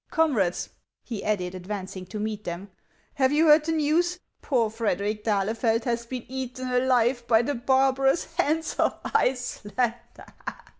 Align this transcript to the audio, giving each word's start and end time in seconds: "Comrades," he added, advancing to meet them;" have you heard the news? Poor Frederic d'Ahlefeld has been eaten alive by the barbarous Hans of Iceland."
"Comrades," 0.09 0.69
he 1.03 1.23
added, 1.23 1.53
advancing 1.53 2.07
to 2.07 2.19
meet 2.19 2.43
them;" 2.43 2.71
have 3.21 3.31
you 3.31 3.45
heard 3.49 3.65
the 3.65 3.71
news? 3.71 4.19
Poor 4.41 4.71
Frederic 4.71 5.23
d'Ahlefeld 5.23 5.83
has 5.83 6.07
been 6.07 6.25
eaten 6.27 6.69
alive 6.73 7.23
by 7.27 7.43
the 7.43 7.53
barbarous 7.53 8.33
Hans 8.35 8.73
of 8.79 8.95
Iceland." 9.13 9.93